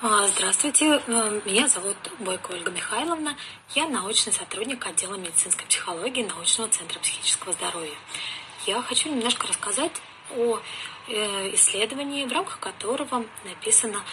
А, 0.00 0.28
здравствуйте, 0.28 1.02
э, 1.08 1.40
меня 1.44 1.66
зовут 1.66 1.96
Бойко 2.20 2.52
Ольга 2.52 2.70
Михайловна. 2.70 3.36
Я 3.74 3.88
научный 3.88 4.32
сотрудник 4.32 4.86
отдела 4.86 5.16
медицинской 5.16 5.66
психологии 5.66 6.22
научного 6.22 6.70
центра 6.70 7.00
психического 7.00 7.52
здоровья. 7.52 7.96
Я 8.64 8.80
хочу 8.80 9.08
немножко 9.08 9.48
рассказать 9.48 9.90
о 10.36 10.60
э, 11.08 11.52
исследовании, 11.56 12.26
в 12.26 12.32
рамках 12.32 12.60
которого 12.60 13.24
написана 13.44 14.04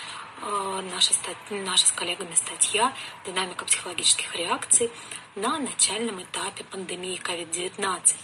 э, 0.42 0.82
наша, 0.92 1.14
наша 1.52 1.86
с 1.86 1.92
коллегами 1.92 2.34
статья 2.34 2.92
«Динамика 3.24 3.64
психологических 3.66 4.36
реакций 4.36 4.90
на 5.36 5.60
начальном 5.60 6.20
этапе 6.24 6.64
пандемии 6.64 7.22
COVID-19». 7.24 8.16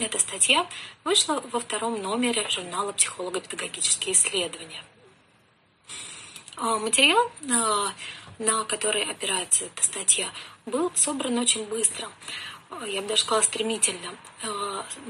Эта 0.00 0.18
статья 0.18 0.66
вышла 1.02 1.42
во 1.50 1.60
втором 1.60 1.98
номере 2.02 2.46
журнала 2.50 2.92
«Психолого-педагогические 2.92 4.12
исследования». 4.12 4.82
А, 6.58 6.78
материал, 6.78 7.30
а, 7.52 7.92
на 8.38 8.64
который 8.64 9.02
опирается 9.04 9.66
эта 9.66 9.82
статья, 9.82 10.28
был 10.64 10.90
собран 10.94 11.36
очень 11.38 11.66
быстро. 11.66 12.08
А, 12.70 12.86
я 12.86 13.02
бы 13.02 13.08
даже 13.08 13.22
сказала 13.22 13.42
стремительно, 13.42 14.16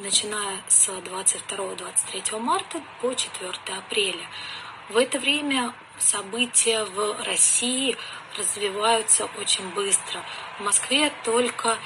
начиная 0.03 0.61
с 0.67 0.89
22-23 0.89 2.41
марта 2.41 2.83
по 3.01 3.15
4 3.15 3.53
апреля. 3.79 4.27
В 4.91 4.97
это 4.97 5.20
время 5.20 5.73
события 6.01 6.84
в 6.84 7.25
России 7.25 7.97
развиваются 8.37 9.28
очень 9.39 9.69
быстро. 9.70 10.25
В 10.59 10.65
Москве 10.65 11.12
только 11.25 11.78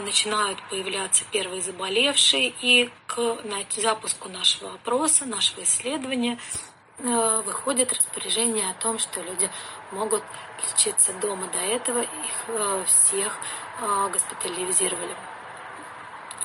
начинают 0.00 0.58
появляться 0.68 1.24
первые 1.30 1.62
заболевшие, 1.62 2.52
и 2.60 2.90
к 3.06 3.38
запуску 3.76 4.28
нашего 4.28 4.74
опроса, 4.74 5.24
нашего 5.24 5.62
исследования 5.62 6.38
выходит 6.98 7.92
распоряжение 7.92 8.70
о 8.70 8.74
том, 8.74 8.98
что 8.98 9.20
люди 9.20 9.50
могут 9.90 10.22
лечиться 10.62 11.12
дома. 11.14 11.46
До 11.48 11.58
этого 11.58 12.00
их 12.00 12.08
э, 12.48 12.84
всех 12.86 13.36
э, 13.80 14.08
госпитализировали 14.12 15.16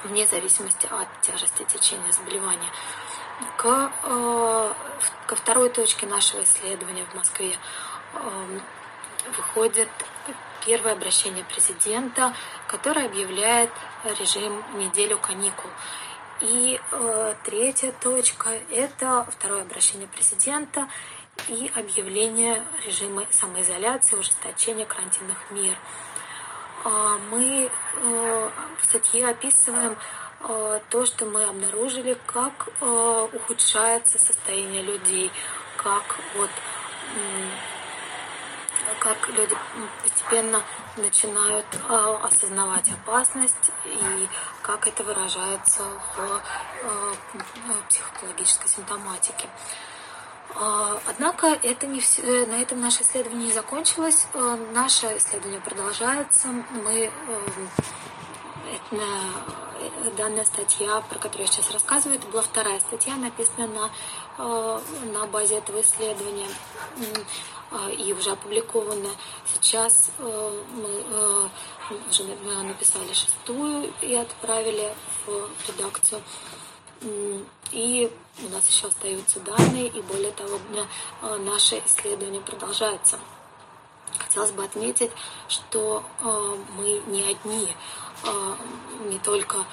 вне 0.03 0.25
зависимости 0.25 0.87
от 0.87 1.07
тяжести 1.21 1.63
течения 1.63 2.11
заболевания. 2.11 2.69
К, 3.57 3.91
ко 5.27 5.35
второй 5.35 5.69
точке 5.69 6.07
нашего 6.07 6.43
исследования 6.43 7.05
в 7.05 7.15
Москве 7.15 7.55
выходит 9.35 9.89
первое 10.65 10.93
обращение 10.93 11.43
президента, 11.45 12.33
которое 12.67 13.05
объявляет 13.05 13.71
режим 14.19 14.63
неделю 14.77 15.17
каникул. 15.17 15.69
И 16.41 16.79
э, 16.91 17.33
третья 17.43 17.91
точка– 17.91 18.49
это 18.71 19.25
второе 19.31 19.63
обращение 19.63 20.07
президента 20.07 20.87
и 21.47 21.71
объявление 21.73 22.63
режима 22.85 23.25
самоизоляции, 23.31 24.17
ужесточения 24.17 24.85
карантинных 24.85 25.49
мер. 25.49 25.75
Э, 26.85 27.17
мы 27.31 27.71
э, 27.71 28.49
в 28.79 28.85
статье 28.85 29.27
описываем 29.27 29.97
э, 30.41 30.79
то, 30.89 31.05
что 31.05 31.25
мы 31.25 31.43
обнаружили, 31.43 32.15
как 32.27 32.69
э, 32.81 33.27
ухудшается 33.33 34.19
состояние 34.19 34.83
людей, 34.83 35.31
как 35.77 36.19
вот 36.35 36.49
как 38.99 39.29
люди 39.29 39.55
постепенно 40.03 40.61
начинают 40.97 41.65
э, 41.73 42.17
осознавать 42.23 42.89
опасность 42.91 43.71
и 43.85 44.27
как 44.61 44.87
это 44.87 45.03
выражается 45.03 45.83
в 46.15 46.41
э, 46.83 47.13
психологической 47.89 48.69
симптоматике. 48.69 49.47
Э, 50.55 50.97
однако 51.05 51.47
это 51.47 51.87
не 51.87 51.99
все, 51.99 52.21
э, 52.21 52.45
на 52.47 52.61
этом 52.61 52.81
наше 52.81 53.03
исследование 53.03 53.47
не 53.47 53.53
закончилось. 53.53 54.27
Э, 54.33 54.57
наше 54.73 55.17
исследование 55.17 55.61
продолжается. 55.61 56.47
Мы 56.47 57.11
это, 58.73 60.11
данная 60.17 60.45
статья, 60.45 61.01
про 61.01 61.19
которую 61.19 61.47
я 61.47 61.51
сейчас 61.51 61.71
рассказываю, 61.71 62.19
это 62.19 62.27
была 62.27 62.41
вторая 62.41 62.79
статья, 62.79 63.15
написанная 63.15 63.67
на, 63.67 64.81
на 65.13 65.27
базе 65.27 65.57
этого 65.59 65.81
исследования. 65.81 66.47
А, 67.69 67.89
и 67.89 68.13
уже 68.13 68.31
опубликовано. 68.31 69.09
Сейчас 69.53 70.11
э, 70.19 70.63
мы 70.73 70.89
э, 70.89 71.49
уже 72.09 72.23
написали 72.63 73.11
шестую 73.11 73.91
и 74.01 74.15
отправили 74.15 74.93
в 75.25 75.49
редакцию. 75.67 76.21
И 77.71 78.11
у 78.41 78.49
нас 78.49 78.67
еще 78.69 78.87
остаются 78.87 79.41
данные, 79.41 79.87
и 79.87 80.01
более 80.01 80.31
того, 80.31 80.59
э, 81.21 81.37
наше 81.39 81.83
исследование 81.85 82.41
продолжается. 82.41 83.19
Хотелось 84.17 84.51
бы 84.51 84.63
отметить, 84.63 85.11
что 85.49 86.03
мы 86.75 87.01
не 87.07 87.23
одни, 87.23 87.75
не 89.05 89.19
только 89.19 89.65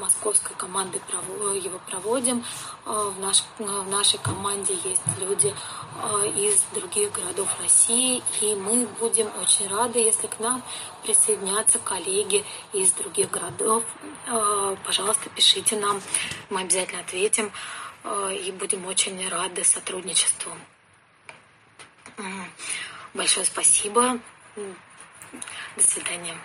московской 0.00 0.56
команды 0.56 1.00
его 1.62 1.78
проводим. 1.90 2.44
Э, 2.84 3.12
в, 3.14 3.20
наш, 3.20 3.44
в 3.58 3.90
нашей 3.90 4.18
команде 4.18 4.74
есть 4.84 5.02
люди 5.20 5.54
э, 5.54 6.28
из 6.28 6.62
других 6.74 7.12
городов 7.12 7.48
России, 7.60 8.22
и 8.40 8.54
мы 8.54 8.86
будем 9.00 9.28
очень 9.40 9.68
рады, 9.68 9.98
если 9.98 10.26
к 10.26 10.38
нам 10.38 10.62
присоединятся 11.02 11.78
коллеги 11.78 12.44
из 12.72 12.92
других 12.92 13.30
городов. 13.30 13.84
Пожалуйста, 14.84 15.30
пишите 15.30 15.76
нам, 15.76 16.00
мы 16.50 16.62
обязательно 16.62 17.00
ответим, 17.00 17.52
и 18.32 18.52
будем 18.58 18.86
очень 18.86 19.28
рады 19.28 19.62
сотрудничеству. 19.62 20.52
Большое 23.14 23.46
спасибо. 23.46 24.18
До 25.76 25.82
свидания. 25.82 26.36